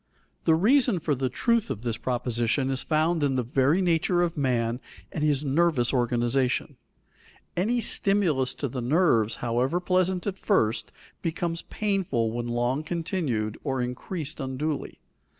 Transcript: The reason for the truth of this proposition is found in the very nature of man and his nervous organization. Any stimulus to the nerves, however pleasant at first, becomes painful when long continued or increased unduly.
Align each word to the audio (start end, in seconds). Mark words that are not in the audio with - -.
The 0.45 0.55
reason 0.55 0.97
for 0.97 1.13
the 1.13 1.29
truth 1.29 1.69
of 1.69 1.83
this 1.83 1.97
proposition 1.97 2.71
is 2.71 2.81
found 2.81 3.21
in 3.21 3.35
the 3.35 3.43
very 3.43 3.83
nature 3.83 4.23
of 4.23 4.35
man 4.35 4.79
and 5.11 5.23
his 5.23 5.45
nervous 5.45 5.93
organization. 5.93 6.77
Any 7.55 7.81
stimulus 7.81 8.55
to 8.55 8.67
the 8.67 8.81
nerves, 8.81 9.35
however 9.45 9.79
pleasant 9.79 10.25
at 10.25 10.39
first, 10.39 10.91
becomes 11.21 11.61
painful 11.61 12.31
when 12.31 12.47
long 12.47 12.81
continued 12.81 13.59
or 13.63 13.79
increased 13.79 14.39
unduly. 14.39 14.97